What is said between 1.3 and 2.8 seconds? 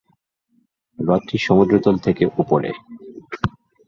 সমুদ্রতল থেকে উপরে।